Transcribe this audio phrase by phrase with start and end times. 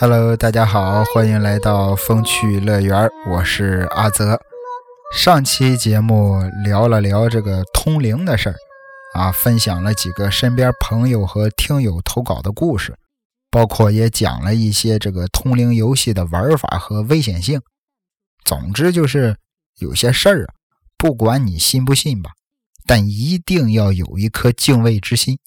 [0.00, 4.40] Hello，大家好，欢迎来到风趣乐园，我是阿泽。
[5.14, 8.56] 上期节目聊了聊这个通灵的事儿，
[9.12, 12.96] 啊，分享了几个身边朋友和听友投稿的故事，
[13.50, 17.60] 包括也讲了一些这个通灵游戏的玩法和危险性。
[18.42, 19.36] 总之就是
[19.80, 20.54] 有些事儿啊，
[20.96, 22.30] 不管你信不信吧，
[22.86, 25.38] 但一定要有一颗敬畏之心。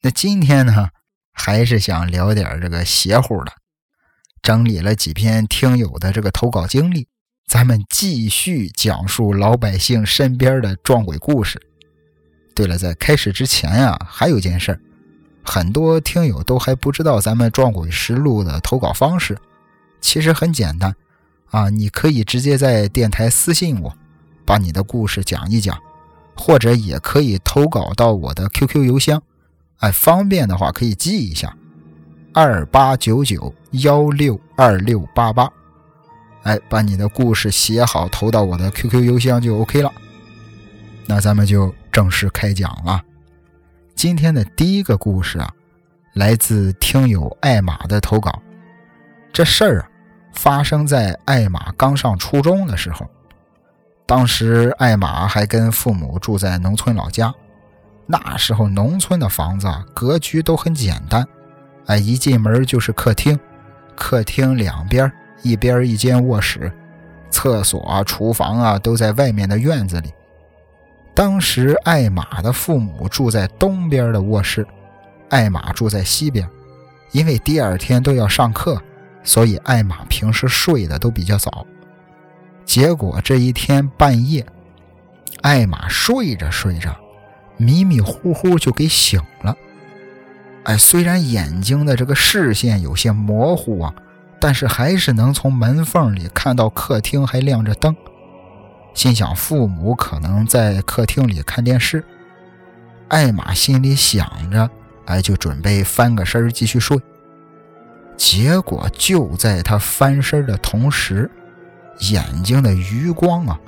[0.00, 0.88] 那今天呢？
[1.34, 3.52] 还是想聊点这个邪乎的，
[4.42, 7.06] 整理了几篇听友的这个投稿经历，
[7.46, 11.62] 咱们继续讲述老百姓身边的撞鬼故事。
[12.52, 14.78] 对了，在开始之前呀，还有件事
[15.44, 19.38] 很多听友都还不知道咱们撞鬼实录的投稿方式，
[20.00, 20.92] 其实很简单
[21.50, 23.96] 啊，你可以直接在电台私信我，
[24.44, 25.78] 把你的故事讲一讲，
[26.34, 29.22] 或者也可以投稿到我的 QQ 邮箱。
[29.78, 31.56] 哎，方便的话可以记一下，
[32.34, 35.50] 二八九九幺六二六八八。
[36.42, 39.92] 哎，把你的故事写好，投到我的 QQ 邮箱就 OK 了。
[41.06, 43.02] 那咱们就正式开讲了。
[43.94, 45.52] 今天的第一个故事啊，
[46.14, 48.42] 来自听友艾玛的投稿。
[49.32, 49.88] 这事儿啊，
[50.32, 53.06] 发生在艾玛刚上初中的时候。
[54.04, 57.32] 当时艾玛还跟父母住在农村老家。
[58.04, 61.26] 那时候农村的房子啊，格局都很简单，
[61.86, 63.38] 哎，一进门就是客厅，
[63.96, 65.10] 客厅两边
[65.42, 66.72] 一边一间卧室，
[67.30, 70.12] 厕所啊、厨房啊都在外面的院子里。
[71.14, 74.66] 当时艾玛的父母住在东边的卧室，
[75.28, 76.48] 艾玛住在西边，
[77.10, 78.80] 因为第二天都要上课，
[79.22, 81.66] 所以艾玛平时睡得都比较早。
[82.64, 84.46] 结果这一天半夜，
[85.42, 86.96] 艾玛睡着睡着。
[87.58, 89.54] 迷迷糊糊就给醒了，
[90.64, 93.92] 哎，虽然眼睛的这个视线有些模糊啊，
[94.40, 97.94] 但是还是能从门缝里看到客厅还亮着灯。
[98.94, 102.04] 心想父母可能在客厅里看电视，
[103.08, 104.70] 艾玛心里想着，
[105.06, 106.96] 哎，就准备翻个身继续睡。
[108.16, 111.28] 结果就在他翻身的同时，
[112.10, 113.58] 眼睛的余光啊。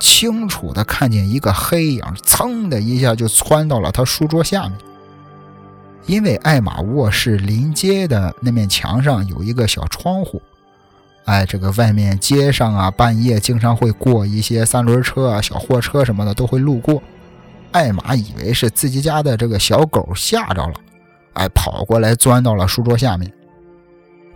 [0.00, 4.78] 清楚的看见一个黑影，噌的一下就窜到了他书桌下面。
[6.06, 10.40] 因为艾玛卧室临街的那面墙上有一个小窗户，
[11.24, 17.02] 哎，这个外面街上啊，半夜经常会过一些三轮车啊、小货车什么的都会路过。
[17.72, 20.74] 艾玛以为是自己家的这个小狗吓着了，
[21.32, 23.32] 哎，跑过来钻到了书桌下面。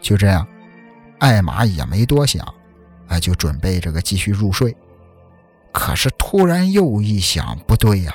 [0.01, 0.47] 就这样，
[1.19, 2.43] 艾玛也没多想，
[3.09, 4.75] 哎，就准备这个继续入睡。
[5.71, 8.13] 可是突然又一想，不对呀，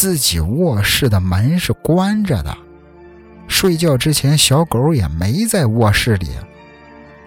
[0.00, 2.56] 自己卧室的门是关着的，
[3.46, 6.30] 睡觉之前小狗也没在卧室里，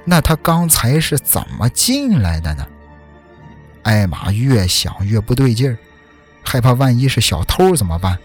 [0.05, 2.65] 那他刚才是怎么进来的呢？
[3.83, 5.77] 艾玛越想越不对劲儿，
[6.43, 8.17] 害怕万一是小偷怎么办？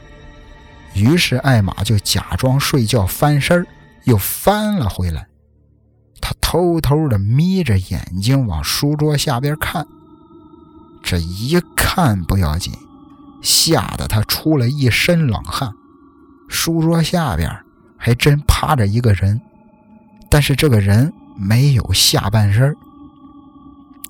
[0.95, 3.67] 于是艾玛就假装睡觉翻身
[4.05, 5.27] 又翻了回来，
[6.23, 9.87] 他偷偷的眯着眼睛往书桌下边看。
[11.03, 12.73] 这一看不要紧，
[13.43, 15.73] 吓得他出了一身冷汗。
[16.49, 17.51] 书桌下边
[17.97, 19.41] 还真趴着一个人，
[20.31, 22.75] 但是这个人没有下半身。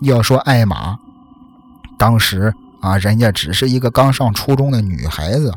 [0.00, 0.96] 要说艾玛，
[1.98, 5.52] 当时啊，人家只是一个刚上初中的女孩子，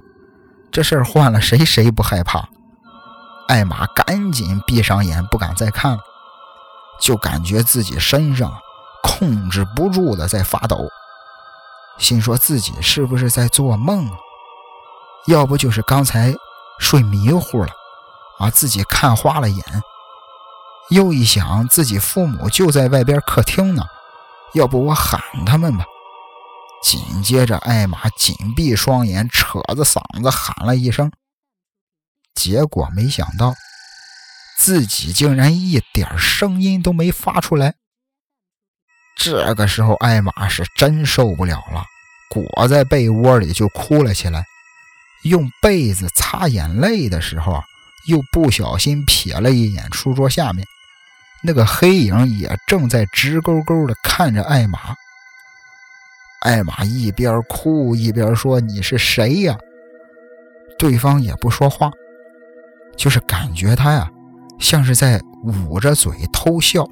[0.72, 2.50] 这事儿换了谁谁不害怕？
[3.48, 6.00] 艾玛赶紧闭上眼，不敢再看了，
[7.00, 8.52] 就感觉自己身上
[9.04, 10.88] 控制不住的在发抖。
[12.02, 14.18] 心说自己是不是在做梦啊？
[15.28, 16.34] 要不就是刚才
[16.80, 17.72] 睡迷糊了
[18.40, 19.64] 啊，自己看花了眼。
[20.90, 23.84] 又一想，自己父母就在外边客厅呢，
[24.54, 25.86] 要不我喊他们吧。
[26.84, 31.12] 紧接着，艾玛紧闭双眼，扯着嗓子喊了一声，
[32.34, 33.54] 结果没想到
[34.58, 37.76] 自己竟然一点声音都没发出来。
[39.16, 41.86] 这个时候，艾玛是真受不了了。
[42.32, 44.46] 裹在被窝里就哭了起来，
[45.24, 47.62] 用被子擦眼泪的时候，
[48.08, 50.66] 又不小心瞥了一眼书桌下面，
[51.44, 54.96] 那个黑影也正在直勾勾地看着艾玛。
[56.44, 59.58] 艾玛一边哭一边说：“你是谁呀？”
[60.80, 61.92] 对方也不说话，
[62.96, 64.10] 就是感觉他呀，
[64.58, 66.88] 像是在捂着嘴偷笑。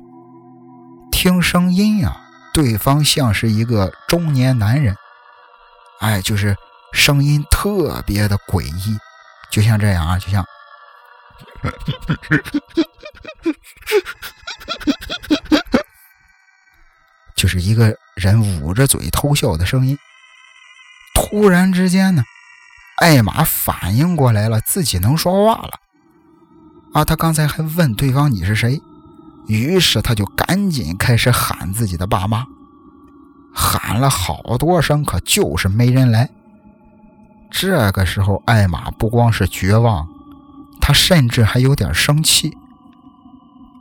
[1.12, 2.16] 听声音呀，
[2.54, 4.94] 对方像是一个中年男人。
[6.00, 6.56] 哎，就是
[6.94, 8.98] 声音特别的诡异，
[9.52, 10.46] 就像这样啊，就像
[17.36, 19.98] 就是一个人捂着嘴偷笑的声音。
[21.14, 22.24] 突然之间呢，
[22.98, 25.80] 艾玛反应过来了，自己能说话了。
[26.94, 28.82] 啊，他刚才还问对方你是谁，
[29.48, 32.46] 于是他就赶紧开始喊自己的爸妈，
[33.54, 36.30] 喊了好多声，可就是没人来。
[37.52, 40.08] 这个时候，艾玛不光是绝望，
[40.80, 42.56] 他甚至还有点生气。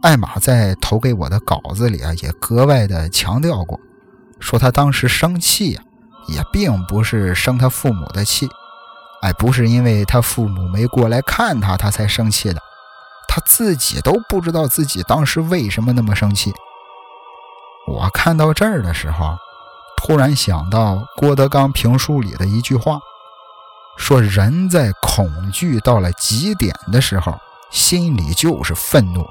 [0.00, 3.78] 艾玛在投给我的稿子里啊，也格外的强调过，
[4.40, 5.82] 说他当时生气呀，
[6.28, 8.48] 也并不是生他父母的气，
[9.22, 12.60] 哎，不是因为他父母没过来看他，他才生气的，
[13.28, 16.52] 他自己都不知道自己当时为什么那么生气。
[17.86, 19.36] 我看到这儿的时候，
[19.98, 23.00] 突然想到郭德纲评书里的一句话。
[23.98, 27.36] 说人在恐惧到了极点的时候，
[27.72, 29.26] 心里就是愤怒。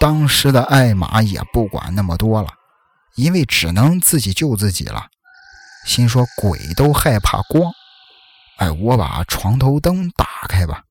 [0.00, 2.48] 当时的艾玛也不管那么多了，
[3.14, 5.08] 因为只能自己救自己了。
[5.86, 7.70] 心说鬼都害怕光，
[8.56, 10.84] 哎，我把床头灯打开吧。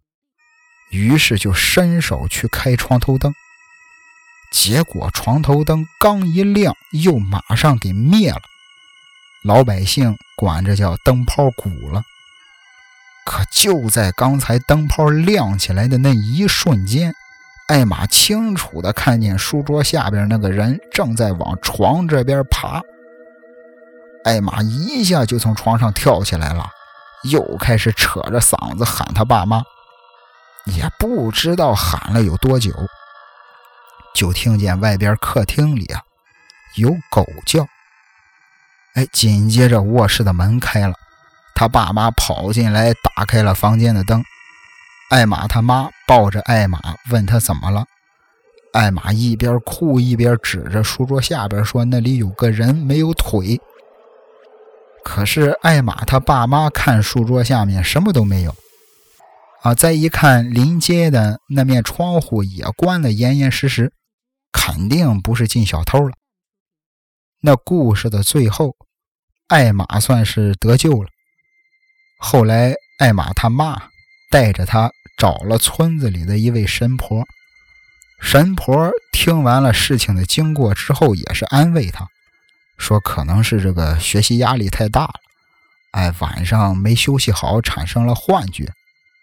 [0.91, 3.33] 于是就伸手去开床头灯，
[4.51, 8.41] 结果床头灯刚一亮，又马上给灭了。
[9.43, 12.03] 老百姓管这叫灯泡鼓了。
[13.25, 17.13] 可就在刚才灯泡亮起来的那一瞬间，
[17.67, 22.81] 艾玛清楚的看见书桌下边那个人正在往床这边爬。
[24.25, 26.69] 艾玛一下就从床上跳起来了，
[27.23, 29.63] 又开始扯着嗓子喊他爸妈。
[30.65, 32.71] 也不知道喊了有多久，
[34.13, 36.01] 就听见外边客厅里啊
[36.75, 37.67] 有狗叫。
[38.93, 40.93] 哎，紧接着卧室的门开了。
[41.55, 44.23] 他爸妈跑进来，打开了房间的灯。
[45.09, 46.79] 艾玛他妈抱着艾玛，
[47.09, 47.85] 问他怎么了。
[48.73, 53.59] 艾玛一边哭一边指着书桌下边说：“那里有个人，没有腿。”
[55.03, 58.55] 可是艾玛他爸妈看书桌下面什么都没有
[59.61, 59.73] 啊！
[59.73, 63.91] 再一看临街的那面窗户也关得严严实实，
[64.51, 66.13] 肯定不是进小偷了。
[67.41, 68.75] 那故事的最后，
[69.47, 71.09] 艾玛算是得救了。
[72.19, 73.89] 后来，艾玛他妈
[74.29, 77.25] 带着他找了村子里的一位神婆。
[78.21, 82.07] 神婆听完了事情的经过之后，也是安慰他，
[82.77, 85.13] 说可能是这个学习压力太大了，
[85.93, 88.71] 哎，晚上没休息好，产生了幻觉。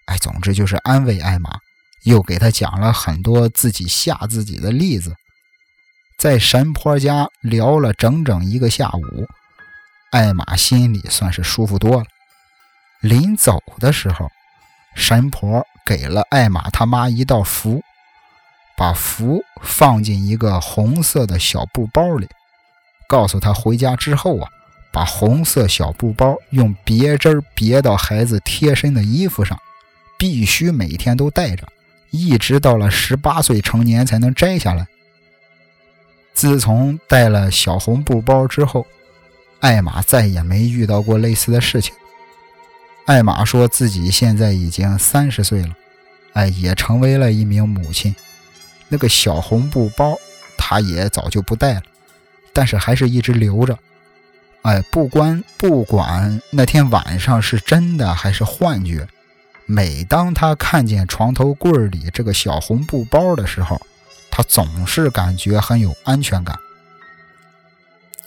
[0.07, 1.61] 哎，总之就是安慰艾玛，
[2.05, 5.15] 又给他讲了很多自己吓自己的例子。
[6.19, 9.27] 在神婆家聊了整整一个下午，
[10.11, 12.05] 艾玛心里算是舒服多了。
[13.01, 14.29] 临走的时候，
[14.97, 17.81] 神婆给了艾玛他妈一道符，
[18.77, 22.27] 把符放进一个红色的小布包里，
[23.09, 24.49] 告诉他回家之后啊，
[24.93, 29.57] 把红色小布包用别针别到孩子贴身的衣服上，
[30.19, 31.65] 必须每天都带着，
[32.11, 34.87] 一直到了十八岁成年才能摘下来。
[36.35, 38.87] 自从带了小红布包之后，
[39.61, 41.95] 艾玛再也没遇到过类似的事情。
[43.07, 45.75] 艾玛说自己现在已经三十岁了，
[46.35, 48.15] 哎，也成为了一名母亲。
[48.89, 50.17] 那个小红布包，
[50.57, 51.83] 她也早就不带了，
[52.53, 53.77] 但是还是一直留着。
[54.63, 59.09] 哎，不管不管那天晚上是真的还是幻觉，
[59.71, 63.79] 每当他看见床头柜里这个小红布包的时候，
[64.31, 66.59] 他总是感觉很有安全感。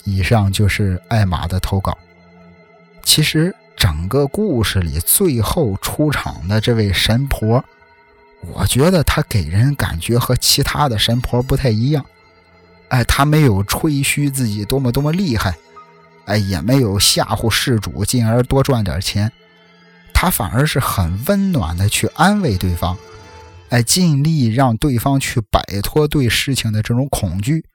[0.03, 1.97] 以上就是艾玛的投稿。
[3.03, 3.53] 其实。
[3.77, 7.63] 整个故事里最后出场的这位神婆，
[8.41, 12.05] 我觉得她给人感觉和其他的神婆不太一样。
[12.89, 15.55] 哎，她没有吹嘘自己多么多么厉害，
[16.25, 19.31] 哎，也没有吓唬事主进而多赚点钱，
[20.21, 22.95] 他反而是很温暖的去安慰对方，
[23.69, 27.65] 哎，尽力让对方去摆脱对事情的这种恐惧。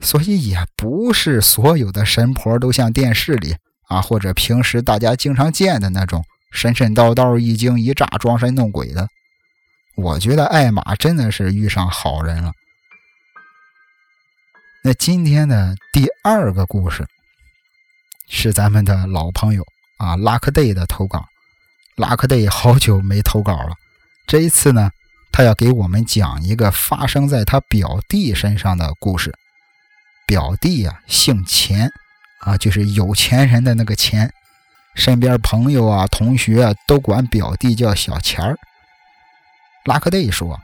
[0.00, 3.56] 所以也不是所有的神婆都像电视里。
[3.88, 9.06] 啊，或者平时大家经常见的那种神神叨叨、一惊一乍、装神弄鬼的，
[9.96, 12.54] 我觉得艾玛真的是遇上好人了。
[14.82, 17.06] 那今天的第二个故事
[18.30, 19.62] 是咱们的老朋友
[19.98, 21.22] 啊，拉克 day 的投稿。
[21.96, 23.74] 拉克 day 好久没投稿了，
[24.26, 24.90] 这一次呢，
[25.30, 29.32] 他要给我们讲一个发生在他表弟身上的故事。
[30.26, 31.90] 表弟啊，姓钱。
[32.40, 34.30] 啊，就是有钱人的那个钱，
[34.94, 38.54] 身边朋友啊、同学啊都管表弟叫小钱儿。
[39.86, 40.60] 拉克队说，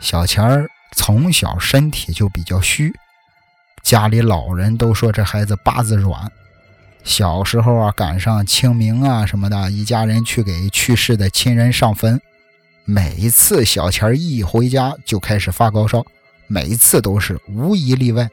[0.00, 0.66] 小钱儿
[0.96, 2.90] 从小身体就比较虚，
[3.82, 6.32] 家里老人都说这孩子八字软。
[7.04, 12.20] 小时候啊，赶上清明啊什么的，一家人去给去世的亲人上坟，
[12.84, 16.04] 每一次小钱一回家就开始发高烧，
[16.46, 18.28] 每一次都是无一例外。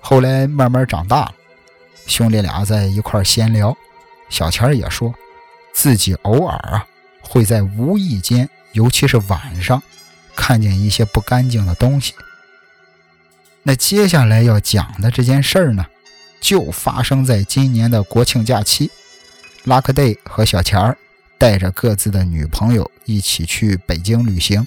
[0.00, 1.34] 后来慢慢长大了，
[2.06, 3.76] 兄弟俩在一块闲聊，
[4.28, 5.12] 小钱也说，
[5.72, 6.86] 自己偶尔啊
[7.20, 9.82] 会在无意间，尤其是晚上，
[10.36, 12.12] 看见一些不干净的东西。
[13.62, 15.86] 那接下来要讲的这件事儿呢？
[16.40, 18.90] 就发生在今年的国庆假期，
[19.64, 20.96] 拉克戴和小钱儿
[21.38, 24.66] 带着各自的女朋友一起去北京旅行，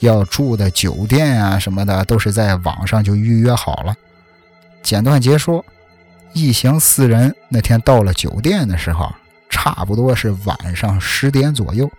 [0.00, 3.94] 要住的酒店啊什么的都是在网上就预约好了。
[4.82, 5.64] 简短结说，
[6.32, 9.14] 一行四人那天到了酒店的时候，
[9.48, 11.90] 差不多是晚上十点左右。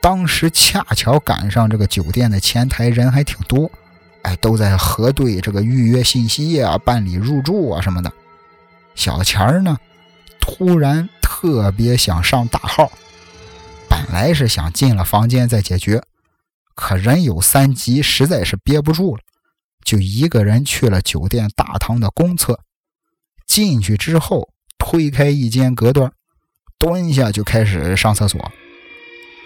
[0.00, 3.70] 当时恰巧赶上这个酒店的前台人还挺多。
[4.22, 8.12] 哎，都在核对这个预约信息啊，办理入住啊什么的。
[8.94, 9.76] 小钱儿呢，
[10.40, 12.92] 突然特别想上大号，
[13.88, 16.02] 本来是想进了房间再解决，
[16.74, 19.22] 可人有三急，实在是憋不住了，
[19.84, 22.60] 就一个人去了酒店大堂的公厕。
[23.46, 24.48] 进去之后，
[24.78, 26.12] 推开一间隔断，
[26.78, 28.40] 蹲下就开始上厕所。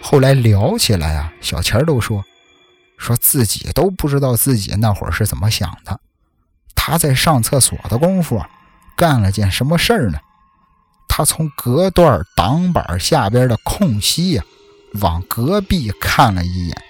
[0.03, 2.25] 后来聊起来啊，小钱儿都说。
[2.97, 6.01] 说自己都不知道自己那会儿是怎么想的。
[6.75, 8.45] 他在上厕所的功夫，
[8.97, 10.19] 干了件什么事儿呢？
[11.09, 14.45] 他从隔断挡板下边的空隙呀，
[15.01, 16.83] 往隔壁看了一眼。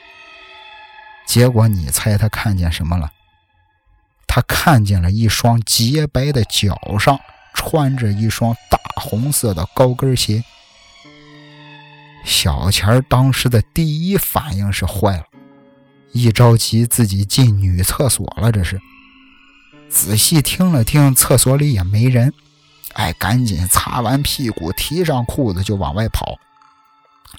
[1.26, 3.10] 结果你猜他看见什么了？
[4.26, 7.18] 他看见了一双洁白的脚上
[7.54, 10.44] 穿着一双大红色的高跟鞋。
[12.25, 15.25] 小钱当时的第一反应是坏了。
[16.16, 18.50] 一着急，自己进女厕所了。
[18.50, 18.80] 这是
[19.90, 22.32] 仔细听了听，厕所里也没人。
[22.94, 26.38] 哎，赶紧擦完屁股，提上裤子就往外跑。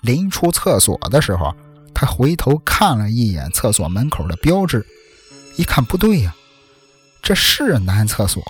[0.02, 1.56] 临出厕所的时候，
[1.94, 4.86] 他回头看了一眼厕所门口的标志，
[5.56, 6.36] 一看不对呀，
[7.24, 8.44] 这是男厕所。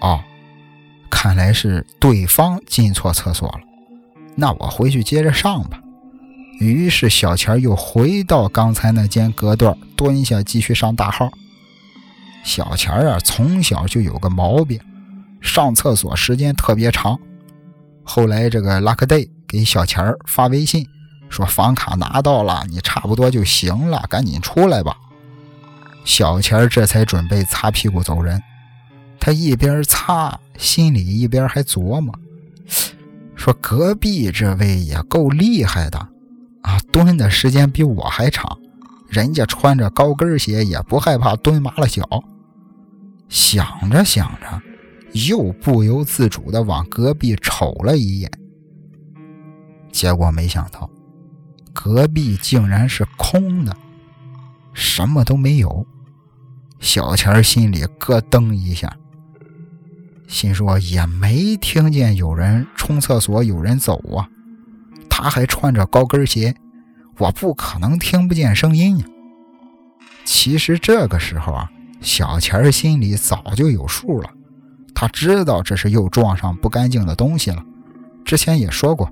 [0.00, 0.24] 哦，
[1.10, 3.60] 看来是对方进错厕所了。
[4.34, 5.78] 那我回去接着上吧。
[6.60, 11.30] 于是小钱又回到刚才那间隔断，蹲下继续上大号。
[12.44, 14.80] 小钱啊，从小就有个毛病，
[15.40, 17.18] 上厕所时间特别长。
[18.02, 20.86] 后来这个拉克戴给小钱发微信
[21.28, 24.96] 说房卡拿到了，你差不多就行了，赶紧出来吧。
[26.04, 28.42] 小钱这才准备擦屁股走人。
[29.18, 32.14] 他一边擦，心里一边还琢磨，
[33.34, 36.08] 说隔壁这位也够厉害的。
[36.64, 38.58] 啊，蹲的时间比我还长，
[39.06, 42.02] 人家穿着高跟鞋也不害怕蹲麻了脚。
[43.28, 44.62] 想着想着，
[45.28, 48.30] 又不由自主地往隔壁瞅了一眼，
[49.92, 50.88] 结果没想到，
[51.74, 53.76] 隔壁竟然是空的，
[54.72, 55.86] 什么都没有。
[56.80, 58.90] 小钱心里咯噔一下，
[60.26, 64.28] 心说也没听见有人冲厕所，有人走啊。
[65.16, 66.52] 他还穿着高跟鞋，
[67.18, 69.04] 我不可能听不见声音呀。
[70.24, 74.28] 其实这个时候啊，小钱儿心里早就有数了，
[74.92, 77.62] 他知道这是又撞上不干净的东西了。
[78.24, 79.08] 之前也说过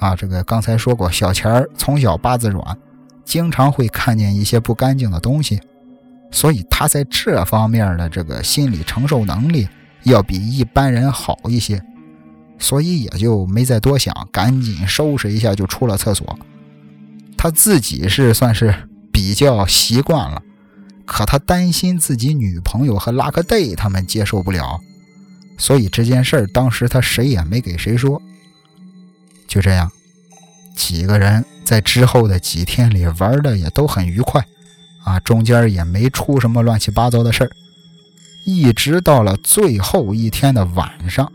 [0.00, 2.76] 啊，这个刚才说过，小钱儿从小八字软，
[3.24, 5.60] 经常会看见一些不干净的东西，
[6.32, 9.68] 所以他在这方面的这个心理承受能力
[10.02, 11.80] 要比一般人好一些。
[12.58, 16.38] 所以也就没再多想，赶紧收拾一下就出了厕所。
[17.36, 18.74] 他自己是算是
[19.12, 20.42] 比较习惯了，
[21.04, 24.80] 可他担心自己女朋友和拉克戴他们接受不了，
[25.58, 28.22] 所以这件事儿当时他谁也没给谁说。
[29.46, 29.90] 就这样，
[30.74, 34.42] 几个人在之后的几天里玩的也都很愉快，
[35.04, 37.50] 啊，中间也没出什么乱七八糟的事儿，
[38.46, 41.30] 一直到了最后一天的晚上。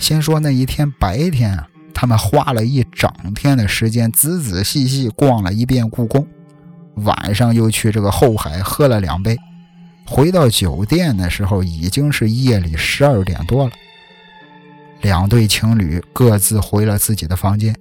[0.00, 6.26] 先说那一天白天啊，他们花了一整天的时间，仔仔细细逛了一遍故宫。
[6.94, 9.36] 晚上又去这个后海喝了两杯。
[10.06, 13.70] 回到酒店的时候，已经是夜里十二点多了。
[15.02, 17.74] 两对情侣各自回了自己的房间。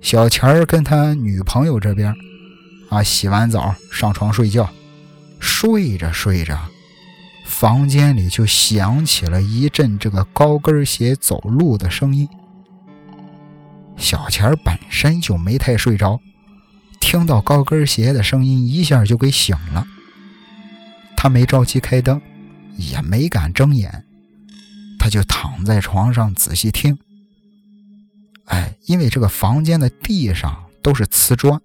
[0.00, 2.14] 小钱儿跟他女朋友这边，
[2.90, 4.68] 啊，洗完澡上床睡觉。
[5.40, 6.56] 睡着睡着。
[7.50, 12.26] 房间里就响起了一阵这个高跟鞋走路的声音。
[13.96, 16.20] 小钱本身就没太睡着，
[17.00, 19.84] 听到高跟鞋的声音，一下就给醒了。
[21.16, 22.22] 他没着急开灯，
[22.76, 24.06] 也没敢睁眼，
[24.98, 26.96] 他就躺在床上仔细听。
[28.46, 31.60] 哎，因为这个房间的地上都是瓷砖，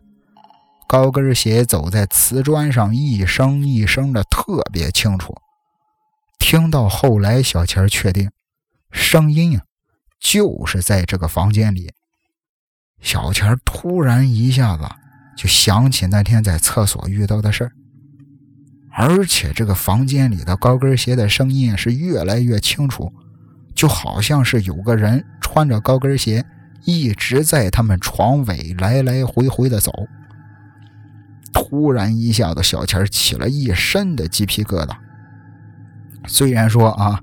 [0.88, 5.34] 高跟鞋走在瓷砖上，一声一声的特别清楚。
[6.38, 8.30] 听到后来，小钱确定
[8.92, 9.64] 声音啊，
[10.20, 11.92] 就是在这个房间里。
[13.02, 14.84] 小钱突然一下子
[15.38, 17.72] 就想起那天在厕所遇到的事儿，
[18.92, 23.14] 而且这个房间里的高跟鞋的声音是越来越清楚，
[23.76, 26.46] 就好像是有个人穿着高跟鞋。
[26.88, 29.92] 一直在他们床尾来来回回的走。
[31.52, 34.96] 突然一下子，小钱起了一身的鸡皮疙瘩。
[36.28, 37.22] 虽然说啊，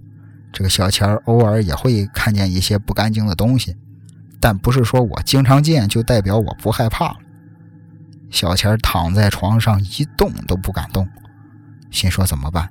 [0.52, 3.76] 这个小钱偶尔也会看见一些不干净的东西，
[4.40, 7.16] 但不是说我经常见就代表我不害怕了。
[8.30, 11.08] 小钱躺在床上一动都不敢动，
[11.90, 12.68] 心说怎么办？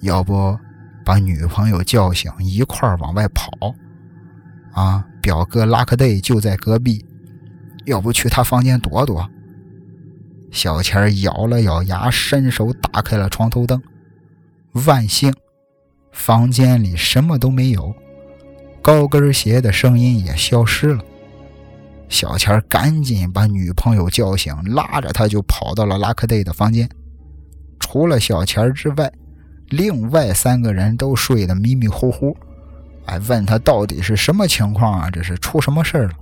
[0.00, 0.58] 要不
[1.04, 3.50] 把女朋友叫醒，一块儿往外跑？
[4.72, 5.06] 啊！
[5.20, 7.04] 表哥拉克戴就在隔壁，
[7.84, 9.28] 要不去他房间躲躲？
[10.50, 13.80] 小钱咬了咬牙，伸手打开了床头灯。
[14.72, 15.32] 万幸，
[16.12, 17.94] 房间里什么都没有，
[18.80, 21.04] 高跟鞋的声音也消失了。
[22.08, 26.88] 小钱赶紧把女朋友叫醒，拉着她就跑到了拉克戴的房间。
[27.78, 29.12] 除了小钱之外，
[29.68, 32.36] 另外三个人都睡得迷迷糊糊。
[33.06, 35.10] 哎，问他到底是什么情况啊？
[35.10, 36.12] 这是出什么事了？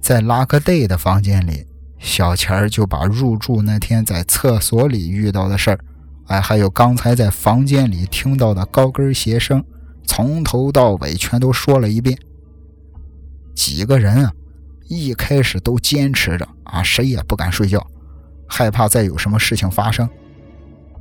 [0.00, 1.66] 在拉克戴的房间里，
[1.98, 5.78] 小钱就把入住那天在厕所里遇到的事儿，
[6.28, 9.64] 哎，还有刚才在房间里听到的高跟鞋声，
[10.06, 12.18] 从头到尾全都说了一遍。
[13.54, 14.32] 几个人啊，
[14.88, 17.84] 一开始都坚持着啊，谁也不敢睡觉，
[18.46, 20.08] 害怕再有什么事情发生。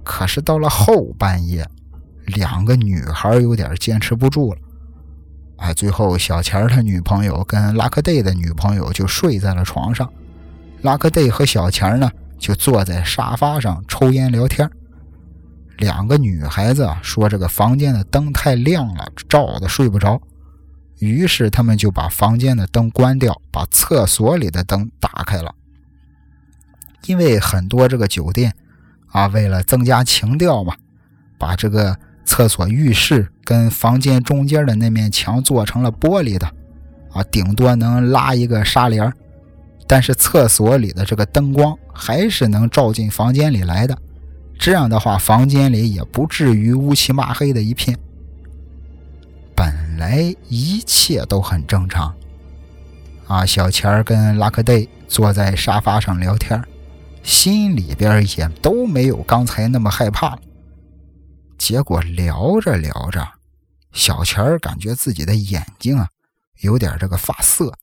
[0.01, 1.67] 可是到了后半夜，
[2.27, 4.59] 两个女孩有点坚持不住了。
[5.57, 10.09] 哎，最后小钱他女朋友跟拉克戴的女朋友就睡在了床上，
[10.83, 12.09] 拉克戴和小钱呢
[12.39, 14.69] 就坐在沙发上抽烟聊天。
[15.77, 20.21] 两个女孩子说这个房间的灯太亮了，照的睡不着，
[20.99, 25.53] 于是他们就把房间的灯关掉，把厕所里的灯打开了。
[27.05, 28.53] 因为很多这个酒店
[29.07, 30.75] 啊，为了增加情调嘛，
[31.37, 31.97] 把这个。
[32.29, 36.45] 厕所、浴室跟房间中间的那面墙做成了玻璃的，
[37.13, 39.09] 啊，顶多能拉一个纱帘
[39.87, 43.97] 但是厕所里的这个灯光还是能照进房间里来的。
[44.59, 47.97] 这样的话，房间里也不至于乌漆抹黑的一片。
[49.55, 52.13] 本来一切都很正常，
[53.27, 56.61] 啊，小钱儿跟拉克戴坐在沙发上聊天，
[57.23, 60.41] 心里边也都没有刚才那么害怕了。
[61.57, 63.27] 结果聊着聊着，
[63.93, 66.07] 小钱儿感觉自己的眼睛啊
[66.59, 67.73] 有点这个发涩，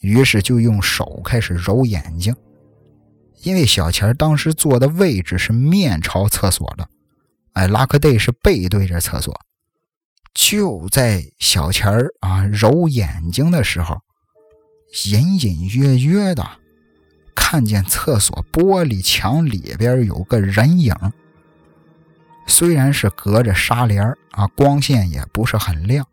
[0.00, 2.34] 于是就用手开始揉眼睛。
[3.42, 6.88] 因为小钱当时坐的位置是面朝厕所的，
[7.52, 9.38] 哎，拉克队是背对着厕所。
[10.34, 13.98] 就在小钱啊揉眼睛的时候，
[15.06, 16.48] 隐隐约约的
[17.34, 20.94] 看见厕所玻璃墙里边有个人影。
[22.46, 26.06] 虽然是隔着纱帘啊，光线也不是很亮，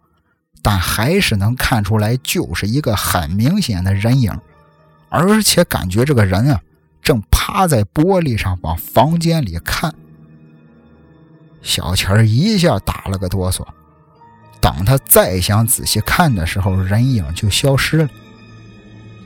[0.61, 4.37] 但还是能看出来，就是一个很明显的人影，
[5.09, 6.61] 而且感觉这个人啊，
[7.05, 9.93] 正趴在玻璃上往房间里看。
[11.61, 13.63] 小钱一下打了个哆嗦，
[14.59, 18.09] 等他再想仔细看的时候，人影就消失了。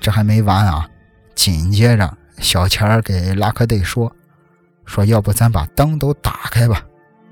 [0.02, 0.89] 这还没完啊，
[1.34, 4.13] 紧接着小钱给拉克队说
[4.86, 6.86] ：“说要不咱把灯都打开吧。”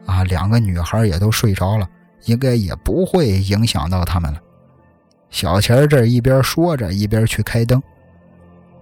[0.08, 1.86] 啊，两个女孩也都睡着了，
[2.24, 4.40] 应该也不会影响到他们了。
[5.30, 7.84] 小钱这一边说着，一边去开灯。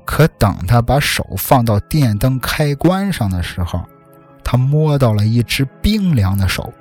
[0.05, 3.83] 可等他把手放到电灯开关上的时候，
[4.43, 6.71] 他摸到了一只冰凉的手。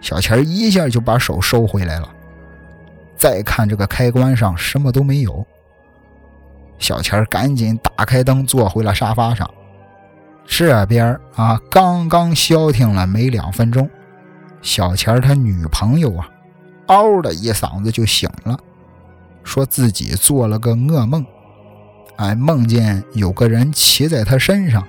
[0.00, 2.08] 小钱一下就把手收回来了。
[3.16, 5.46] 再看这个开关上什么都没有。
[6.78, 9.50] 小钱赶紧打开灯，坐回了沙发上。
[10.46, 13.88] 这边啊，刚刚消停了没两分钟，
[14.62, 16.26] 小钱他女朋友啊，
[16.86, 18.58] 嗷的一嗓子就醒了，
[19.44, 21.24] 说自己做了个噩梦，
[22.20, 24.86] 哎，梦见有个人骑在他身上，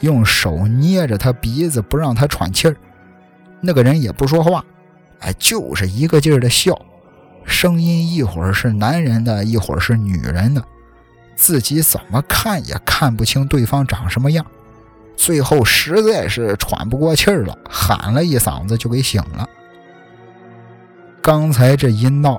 [0.00, 2.76] 用手捏着他鼻子不让他喘气儿，
[3.62, 4.62] 那个人也不说话，
[5.20, 6.78] 哎，就是一个劲儿的笑，
[7.46, 10.62] 声音一会儿是男人的，一会儿是女人的，
[11.34, 14.44] 自己怎么看也看不清对方长什么样。
[15.16, 19.48] 最后实在是喘不过气儿了，喊了一嗓子就给醒了。
[21.22, 22.38] 刚才这一闹，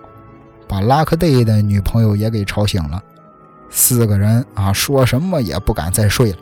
[0.68, 3.04] 把拉克蒂的女朋友也给吵醒了。
[3.78, 6.38] 四个人啊，说什么也不敢再睡了。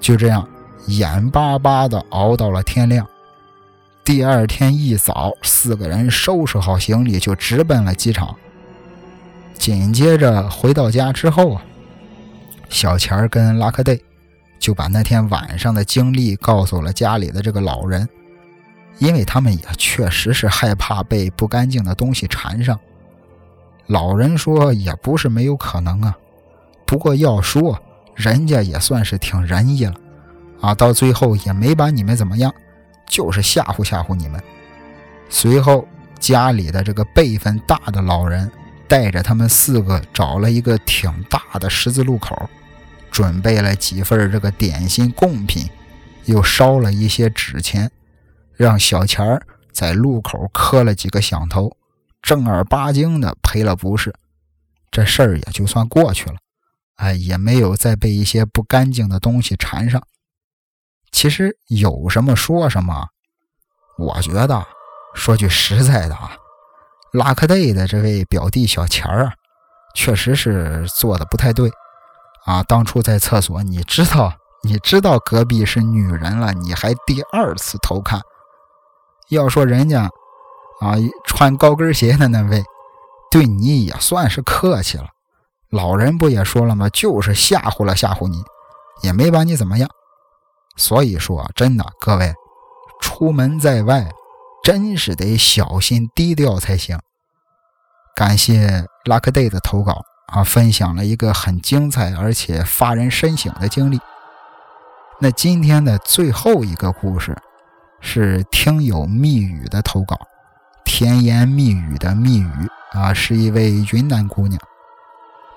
[0.00, 0.46] 就这样，
[0.86, 3.06] 眼巴巴的熬到了天亮。
[4.04, 8.34] 第二天一早，四个人收拾好行李就直奔了机场。
[9.54, 11.62] 紧接着回到家之后啊，
[12.68, 14.02] 小钱儿跟拉克队
[14.58, 18.08] 就把那天晚上的经历告诉了家里的这个老人，
[18.98, 22.76] 因为他们也确实是害怕被不干净的东西缠上。
[23.86, 26.16] 老人说也不是没有可能啊，
[26.90, 27.80] 不过要说
[28.16, 29.94] 人家也算是挺仁义了，
[30.60, 32.52] 啊，到最后也没把你们怎么样。
[33.06, 34.42] 就是吓唬吓唬你们。
[35.28, 35.86] 随后，
[36.18, 38.50] 家里的这个辈分大的老人
[38.88, 42.50] 带着他们四个找了一个挺大的十字路口，
[43.08, 45.70] 准备了几份这个点心贡品，
[46.24, 47.88] 又烧了一些纸钱，
[48.56, 51.70] 让小钱儿在路口磕了几个响头，
[52.20, 54.12] 正儿八经的赔了不是，
[54.90, 56.34] 这事儿也就算过去了。
[57.00, 60.02] 哎，也没有再被一些不干净的东西缠上。
[61.10, 63.08] 其实有什么说什么，
[63.96, 64.66] 我觉得
[65.14, 66.36] 说句实在的啊，
[67.12, 69.32] 拉克队的这位表弟小钱儿啊，
[69.94, 71.70] 确实是做的不太对
[72.44, 72.62] 啊。
[72.64, 78.20] 当初在厕所，你知道你知道隔壁是女人了，你还第二次偷看。
[79.30, 80.02] 要说人家
[80.80, 82.62] 啊，穿高跟鞋的那位，
[83.30, 85.06] 对你也算是客气了。
[85.70, 86.88] 老人不也说了吗？
[86.90, 88.42] 就是吓唬了吓唬你，
[89.02, 89.88] 也没把你怎么样。
[90.76, 92.34] 所以说，真的，各位，
[93.00, 94.08] 出门在外，
[94.64, 96.98] 真是得小心低调才行。
[98.16, 104.00] 感谢拉克队的投稿啊，分享了一个很精彩而且发人深省的经历。
[105.20, 107.36] 那今天的最后一个故事，
[108.00, 110.18] 是听友密语的投稿，
[110.84, 112.50] 甜言蜜语的蜜语
[112.92, 114.60] 啊，是一位云南姑娘。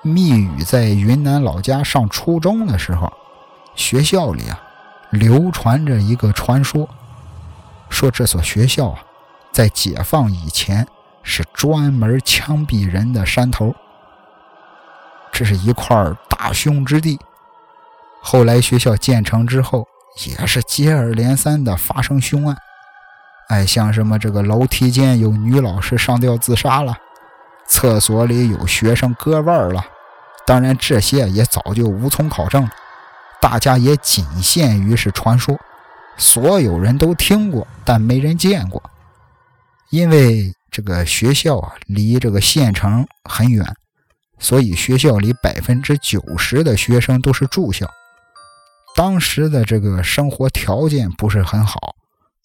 [0.03, 3.11] 密语在云南老家上初中的时候，
[3.75, 4.59] 学校里啊。
[5.11, 6.89] 流传着一个传说，
[7.87, 8.99] 说这所学校啊，
[9.51, 10.87] 在解放以前
[11.21, 13.75] 是专门枪毙人的山头，
[15.31, 15.95] 这是一块
[16.27, 17.19] 大凶之地。
[18.23, 19.87] 后来学校建成之后，
[20.25, 22.57] 也是接二连三的发生凶案。
[23.49, 26.97] 哎，像什么这个楼梯间有女老师上吊自杀了，
[27.67, 29.85] 厕所里有学生割腕了，
[30.45, 32.69] 当然这些也早就无从考证。
[33.41, 35.60] 大家也仅限于是传说，
[36.17, 38.82] 所有人都听过，但没人见过。
[39.89, 43.75] 因为这个学校啊离这个县城很远，
[44.39, 47.86] 所以学校里百分之九十的学生都是住校。
[48.95, 51.95] 当时的这个生活条件不是很好，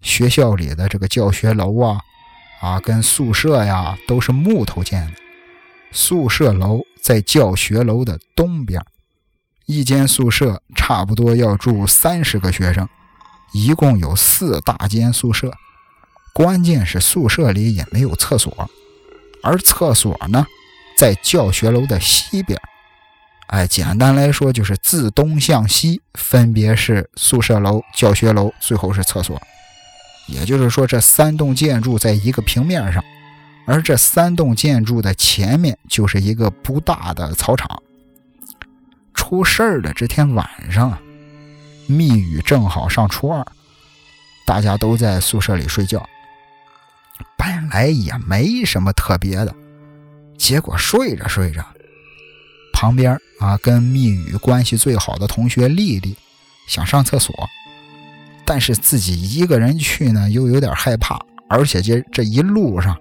[0.00, 2.00] 学校里的这个教学楼啊，
[2.61, 5.12] 啊跟宿舍呀都是木头建的，
[5.92, 8.84] 宿舍楼在教学楼的东边。
[9.64, 12.86] 一间宿舍差不多要住三十个学生，
[13.54, 15.50] 一共有四大间宿舍。
[16.34, 18.68] 关键是宿舍里也没有厕所，
[19.42, 20.46] 而厕所呢，
[20.98, 22.60] 在教学楼的西边。
[23.46, 29.40] 哎，简单来说就是自东向西，分别是宿舍楼、教学楼，最后是厕所。
[30.26, 33.02] 也就是说，这三栋建筑在一个平面上，
[33.68, 37.83] 而这三栋建筑的前面就是一个不大的操场。
[39.12, 40.98] 出事儿的这天晚上啊，
[41.87, 43.46] 密语正好上初二，
[44.46, 46.02] 大家都在宿舍里睡觉。
[47.37, 49.54] 本来也没什么特别的，
[50.38, 51.62] 结果睡着睡着，
[52.72, 56.16] 旁边啊跟密语关系最好的同学丽丽
[56.66, 57.35] 想上厕所，
[58.46, 62.96] 但是自己一个人去呢又有点害怕，而且这这一路上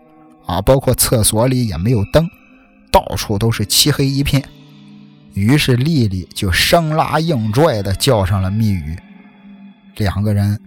[0.48, 2.28] 啊，包括厕所里也没有灯，
[2.92, 4.44] 到处都是漆黑一片。
[5.34, 8.98] 于是丽丽就生拉硬拽的叫上了密语，
[9.98, 10.60] 两个人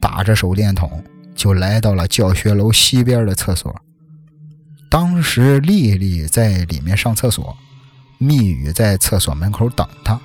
[0.00, 3.74] 打着手电筒就来到了教学楼西边的厕所。
[4.88, 7.54] 当时丽丽在里面上厕所，
[8.18, 10.18] 密语在厕所门口等她。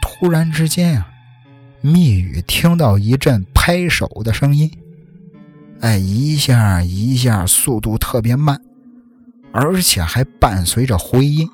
[0.00, 1.08] 突然之间啊，
[1.80, 4.70] 密语听到一阵拍手的声音，
[5.80, 8.60] 哎，一下一下，速度特别慢，
[9.52, 11.48] 而且还伴随着回音。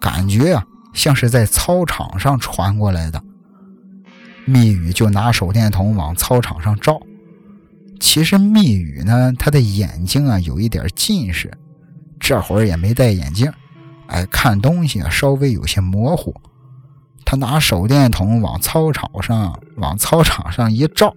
[0.00, 3.22] 感觉啊，像是在操场上传过来的。
[4.46, 7.00] 密语就拿手电筒往操场上照。
[7.98, 11.52] 其实密语呢，他的眼睛啊有一点近视，
[12.18, 13.52] 这会儿也没戴眼镜，
[14.06, 16.34] 哎，看东西啊稍微有些模糊。
[17.26, 21.14] 他拿手电筒往操场上往操场上一照，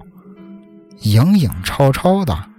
[1.03, 2.49] 影影绰绰的，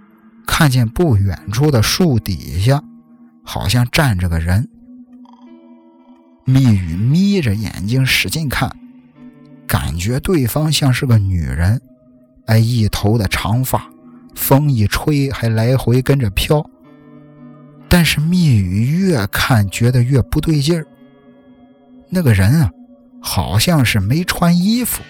[0.47, 2.81] 看见不远处的树底下
[3.43, 4.67] 好像站着个人。
[6.45, 8.75] 密语眯着眼睛使劲看，
[9.67, 11.81] 感觉对方像是个女人，
[12.45, 13.89] 哎，一头的长发，
[14.35, 16.63] 风一吹还来回跟着飘。
[17.89, 20.85] 但是密语越看觉得越不对劲儿，
[22.09, 22.71] 那个人啊。
[23.27, 25.01] 好像是没穿衣服，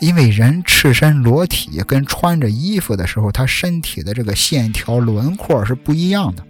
[0.00, 6.44] 因为人赤身裸体跟穿着衣服的时候，他身体的这个线条轮廓是不一样的。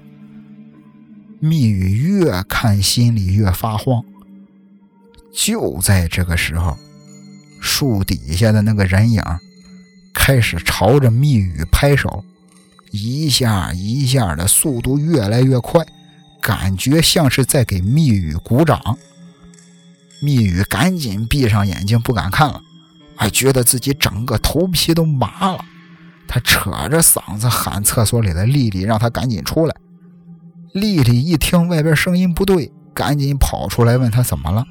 [1.40, 4.04] 密语越看心里越发慌。
[5.32, 6.76] 就在这个时候，
[7.60, 9.22] 树底下的那个人影
[10.12, 12.24] 开始朝着密语拍手，
[12.90, 15.84] 一下一下的速度越来越快，
[16.40, 18.98] 感觉像是在给密语鼓掌。
[20.22, 22.60] 密语赶紧闭上眼睛，不敢看了，
[23.20, 25.62] 还觉得自己整个头皮都麻了。
[26.26, 29.76] 他扯着嗓子喊厕所里的丽丽，让她赶紧出来。
[30.72, 34.64] 丽丽一听外边声音不对，赶紧跑出来问他怎么了。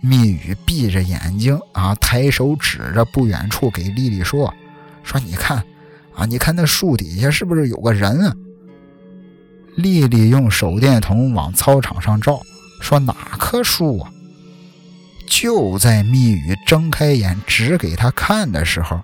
[0.00, 4.52] 密语闭着眼睛啊，抬手指着不远处给丽丽说
[5.04, 5.58] ：“说你看
[6.16, 8.34] 啊，你看那树底下是不是有个人啊？”
[9.78, 12.40] 丽丽用手电筒往操场上照，
[12.80, 14.10] 说：“哪棵树啊？”
[15.32, 19.00] 就在密语睁开眼指给他看的时候，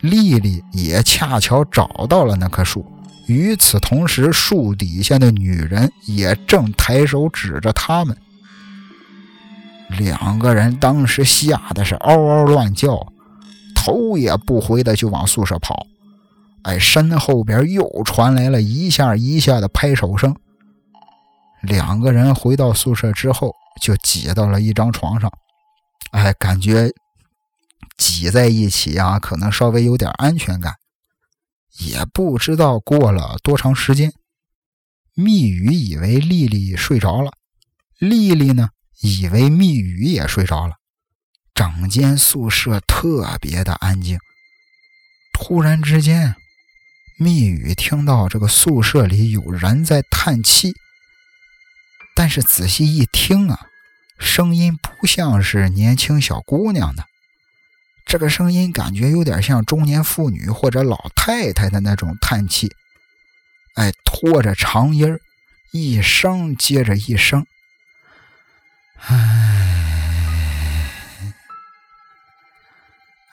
[0.00, 2.90] 丽丽也恰巧找到了那棵树。
[3.26, 8.16] 与此同时，树底下的女人也正抬手指着他们。
[9.90, 13.06] 两个人当时吓得是嗷嗷乱叫，
[13.74, 15.86] 头也不回的就往宿舍跑。
[16.62, 20.34] 哎，身后边又传来了一下一下的拍手声。
[21.60, 25.30] 两个人回到宿舍之后，就挤到了一张床上。
[26.12, 26.90] 哎，感觉
[27.96, 30.74] 挤在一起啊，可能稍微有点安全感。
[31.78, 34.12] 也不知道过了多长时间，
[35.14, 37.32] 密语以为丽丽睡着了，
[37.98, 40.74] 丽丽呢以为密语也睡着了。
[41.54, 44.18] 整间宿舍特别的安静。
[45.32, 46.34] 突然之间，
[47.18, 50.72] 密语听到这个宿舍里有人在叹气，
[52.14, 53.66] 但是仔细一听啊。
[54.18, 57.06] 声音不像是年轻小姑娘的，
[58.04, 62.74] 这个声音感觉有点像中年妇女或者老太太的那种叹气，
[63.74, 65.18] 哎，拖着长音，
[65.70, 67.46] 一声接着一声，
[69.06, 69.14] 唉，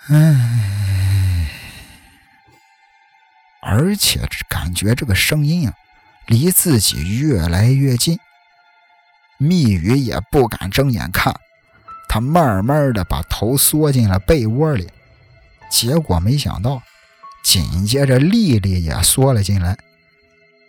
[0.07, 1.49] 唉，
[3.61, 5.73] 而且感觉这个声音啊，
[6.27, 8.19] 离自己越来越近。
[9.37, 11.35] 密语也不敢睁眼看，
[12.07, 14.87] 他慢慢的把头缩进了被窝里。
[15.69, 16.81] 结果没想到，
[17.43, 19.77] 紧接着丽丽也缩了进来。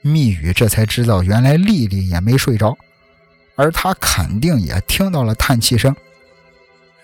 [0.00, 2.76] 密语这才知道，原来丽丽也没睡着，
[3.54, 5.94] 而他肯定也听到了叹气声。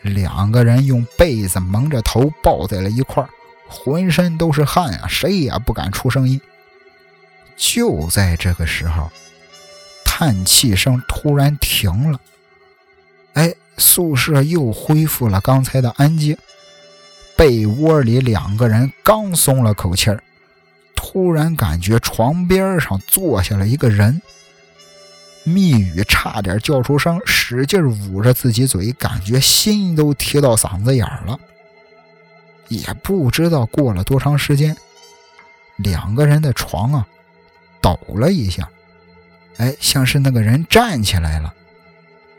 [0.02, 3.24] 两个人用被子蒙着头抱在了一块
[3.68, 6.40] 浑身都是汗啊，谁也不敢出声音。
[7.56, 9.10] 就在这个时候。
[10.14, 12.20] 叹气声突然停了，
[13.32, 16.36] 哎，宿舍又恢复了刚才的安静。
[17.34, 20.22] 被窝里两个人刚松了口气儿，
[20.94, 24.20] 突然感觉床边上坐下了一个人。
[25.44, 31.40] 密语差点叫出声，使劲捂着自己嘴，感觉心都提到嗓子眼了。
[32.68, 34.76] 也不知道过了多长时间，
[35.76, 37.06] 两个人的床啊
[37.80, 38.68] 抖了一下。
[39.62, 41.54] 哎，像是那个人站起来了，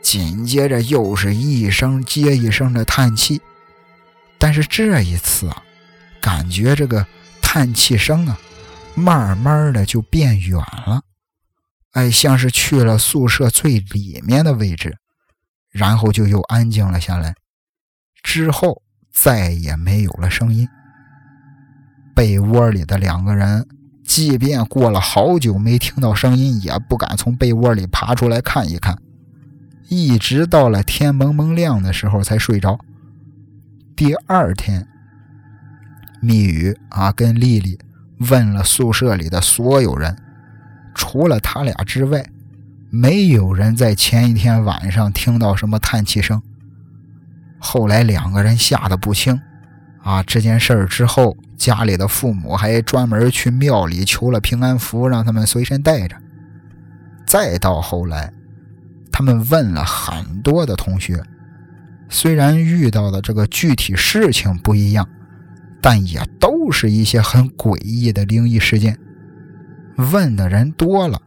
[0.02, 3.40] 紧接着又是一声接一声的叹气，
[4.38, 5.62] 但是这一次啊，
[6.20, 7.06] 感觉这个
[7.40, 8.38] 叹气声啊，
[8.94, 11.00] 慢慢的就变远了，
[11.92, 14.98] 哎，像是去了宿舍最里面的位置，
[15.70, 17.34] 然后就又安静了下来，
[18.22, 20.68] 之后再也没有了声音。
[22.14, 23.66] 被窝里的两个人。
[24.06, 28.98] 即便过了好久没听到声音，也不敢从被窝里爬出来看一看，
[29.88, 32.78] 一直到了天蒙蒙亮的时候才睡着。
[33.96, 34.86] 第二天，
[36.20, 37.78] 密语啊跟丽丽
[38.18, 40.16] 问了宿舍里的所有人，
[40.94, 42.26] 除了他俩之外，
[42.90, 46.42] 没有人在前一天晚上听到什么叹气声。
[47.58, 49.40] 后来两个人吓得不轻。
[50.04, 56.14] 啊，这件事儿之后，家里的父母还专门去庙里求了平安符，让他们随身带着。
[57.26, 58.30] 再到后来，
[59.10, 61.22] 他们问了很多的同学，
[62.10, 65.08] 虽然遇到的这个具体事情不一样，
[65.80, 68.98] 但也都是一些很诡异的灵异事件。
[69.96, 71.18] 问的人多了，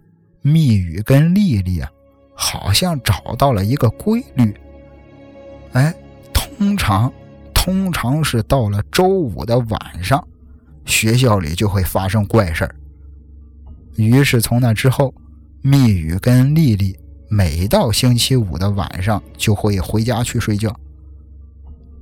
[0.43, 1.89] 密语跟丽丽啊，
[2.35, 4.55] 好像找到了一个规律。
[5.71, 5.91] 哎，
[6.31, 7.11] 通常，
[7.67, 10.25] 通常是到了周五的晚上，
[10.85, 12.73] 学校里就会发生怪事儿。
[13.97, 15.13] 于是从那之后，
[15.61, 20.73] 密语跟丽丽每到星期五的晚上就会回家去睡觉。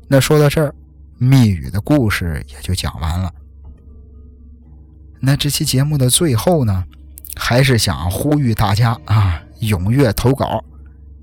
[0.07, 0.71] 那说到这儿，
[1.17, 3.33] 密语的故事也就讲完了。
[5.19, 6.83] 那这期节目的最后呢，
[7.35, 10.63] 还是想呼吁大家啊，踊跃投稿。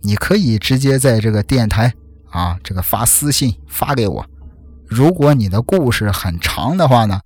[0.00, 1.94] 你可以直接在这个电台
[2.32, 4.26] 啊，这个发私信发给我。
[4.86, 7.20] 如果你的故事很长的话呢，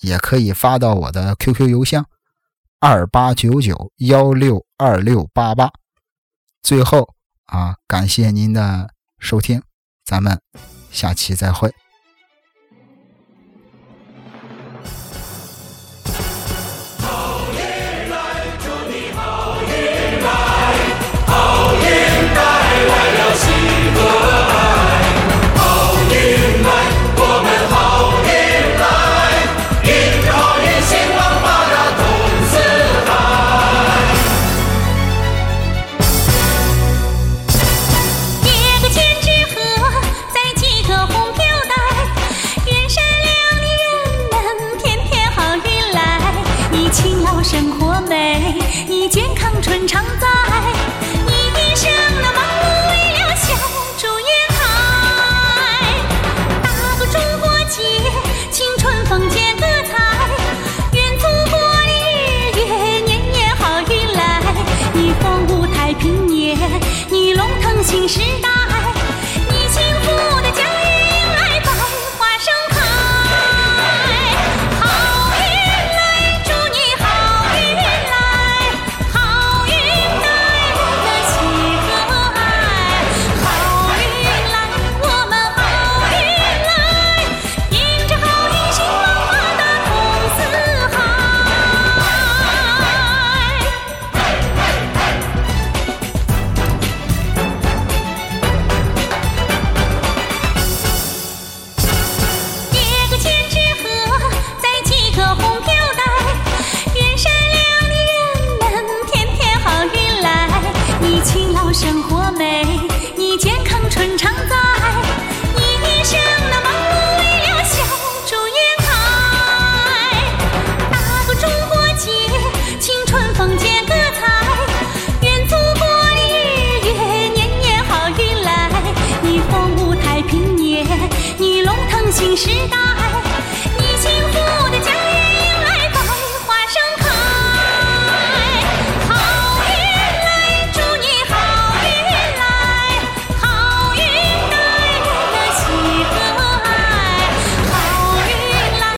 [0.00, 2.06] 也可以发到我的 QQ 邮箱
[2.80, 5.70] 二八九九幺六二六八八。
[6.62, 7.14] 最后
[7.46, 9.62] 啊，感谢您的收听，
[10.04, 10.40] 咱们
[10.90, 11.74] 下期再会。